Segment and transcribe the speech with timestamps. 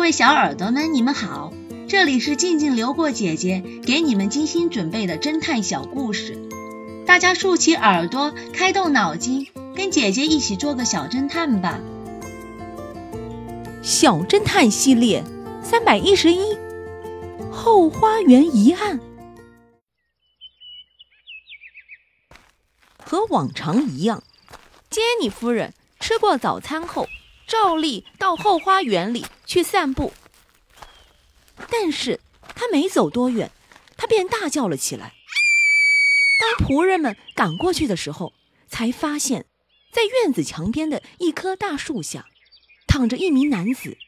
[0.00, 1.52] 各位小耳朵们，你们好，
[1.86, 6.38] 这里是静静流过姐姐给你们精心准备的侦探小故事，
[7.06, 11.78] 大家竖起耳朵，开动脑筋，跟姐姐一起做个小侦探吧。
[13.82, 15.22] 小侦探系列
[15.62, 16.56] 三百一十一，
[17.52, 18.98] 后花园疑案。
[23.04, 24.22] 和往常一样，
[24.88, 27.06] 杰尼夫人吃过早餐后。
[27.50, 30.12] 照例到后花园里去散步，
[31.68, 32.20] 但是
[32.54, 33.50] 他没走多远，
[33.96, 35.14] 他便大叫了起来。
[36.40, 38.32] 当仆人们赶过去的时候，
[38.68, 39.46] 才发现，
[39.92, 42.26] 在院子墙边的一棵大树下，
[42.86, 43.98] 躺着一名男子。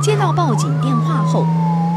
[0.00, 1.44] 接到报警电话后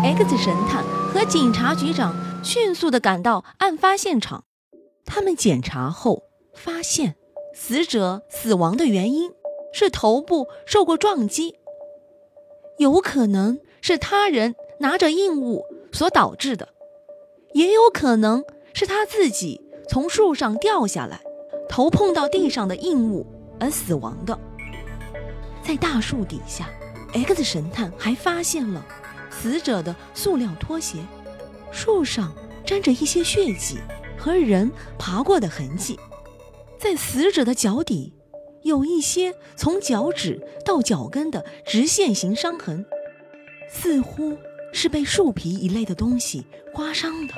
[0.03, 4.45] ，X 神探和警察局长迅速的赶到案发现场，
[5.05, 6.23] 他们检查后。
[6.57, 7.15] 发现
[7.53, 9.31] 死者死亡的原因
[9.71, 11.55] 是头部受过撞击，
[12.77, 16.69] 有可能是他人拿着硬物所导致的，
[17.53, 21.21] 也有可能是他自己从树上掉下来，
[21.69, 23.25] 头碰到地上的硬物
[23.59, 24.37] 而死亡的。
[25.63, 26.69] 在大树底下
[27.13, 28.85] ，X 神探还发现了
[29.29, 30.97] 死者的塑料拖鞋，
[31.71, 32.33] 树上
[32.65, 33.77] 沾着一些血迹
[34.17, 35.99] 和人爬过的痕迹。
[36.77, 38.13] 在死者的脚底，
[38.63, 42.85] 有一些从脚趾到脚跟的直线型伤痕，
[43.69, 44.37] 似乎
[44.71, 47.33] 是被树皮一类的东西刮伤的。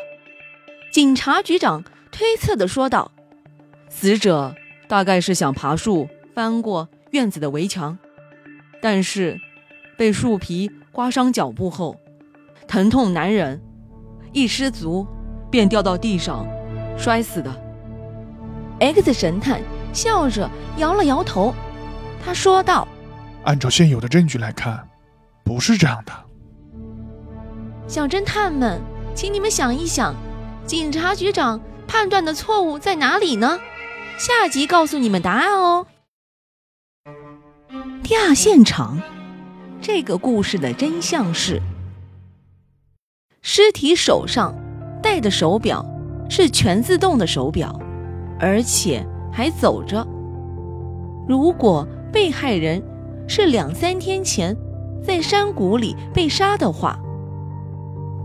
[0.92, 3.12] 警察局长推测的说道
[3.90, 4.54] ：“死者
[4.88, 7.98] 大概是想爬树翻过院子的围墙，
[8.82, 9.40] 但是
[9.98, 11.96] 被树皮刮伤脚部后，
[12.68, 13.62] 疼痛难忍，
[14.34, 15.08] 一失足
[15.50, 16.46] 便掉到地上，
[16.98, 17.66] 摔死的。”
[18.80, 19.62] X 神探
[19.94, 21.54] 笑着摇了摇头，
[22.24, 22.88] 他说道
[23.44, 24.88] ：“按照现有的证据来看，
[25.44, 26.14] 不是这样的。”
[27.88, 28.80] 小侦探们，
[29.14, 30.16] 请你们想一想，
[30.66, 33.60] 警察局长判断的错误在哪里呢？
[34.18, 35.88] 下集告诉你们答案哦。
[38.04, 39.02] 第二现场，
[39.82, 41.62] 这个故事的真相是：
[43.42, 44.54] 尸体手上
[45.02, 45.86] 戴的手表
[46.30, 47.80] 是全自动的手表。
[48.40, 50.06] 而且还走着。
[51.28, 52.82] 如果被害人
[53.28, 54.56] 是两三天前
[55.04, 57.00] 在山谷里被杀的话，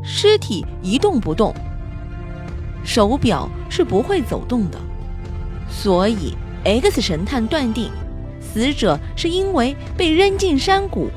[0.02, 1.52] 尸体一动不动，
[2.84, 4.78] 手表是不会走动的。
[5.68, 7.90] 所以，X 神探断定，
[8.40, 11.08] 死者是因为被扔进山谷，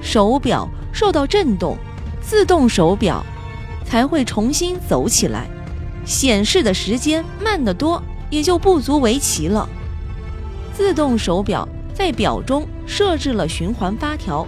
[0.00, 1.76] 手表受到震动，
[2.20, 3.24] 自动手表
[3.84, 5.46] 才会重新走起来，
[6.04, 8.02] 显示的时间慢得多。
[8.30, 9.68] 也就不足为奇了。
[10.72, 14.46] 自动手表在表中设置了循环发条，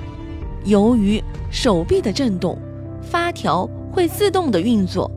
[0.65, 2.59] 由于手臂的震动，
[3.01, 5.11] 发条会自动的运作。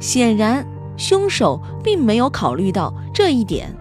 [0.00, 0.66] 显然，
[0.96, 3.74] 凶手并没有考虑到这一点。